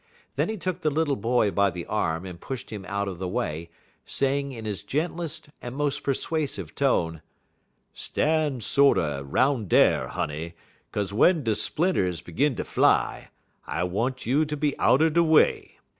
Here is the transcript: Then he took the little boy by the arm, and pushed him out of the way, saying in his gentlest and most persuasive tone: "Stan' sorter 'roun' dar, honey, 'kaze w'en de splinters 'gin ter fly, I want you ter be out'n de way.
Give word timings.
Then 0.35 0.49
he 0.49 0.57
took 0.57 0.81
the 0.81 0.89
little 0.89 1.15
boy 1.15 1.51
by 1.51 1.69
the 1.69 1.85
arm, 1.85 2.25
and 2.25 2.41
pushed 2.41 2.71
him 2.71 2.85
out 2.87 3.07
of 3.07 3.19
the 3.19 3.27
way, 3.27 3.69
saying 4.03 4.51
in 4.51 4.65
his 4.65 4.81
gentlest 4.81 5.49
and 5.61 5.75
most 5.75 6.01
persuasive 6.01 6.73
tone: 6.73 7.21
"Stan' 7.93 8.61
sorter 8.61 9.23
'roun' 9.23 9.67
dar, 9.67 10.07
honey, 10.07 10.55
'kaze 10.91 11.11
w'en 11.11 11.43
de 11.43 11.53
splinters 11.53 12.23
'gin 12.23 12.55
ter 12.55 12.63
fly, 12.63 13.29
I 13.67 13.83
want 13.83 14.25
you 14.25 14.43
ter 14.43 14.55
be 14.55 14.75
out'n 14.79 15.13
de 15.13 15.21
way. 15.21 15.77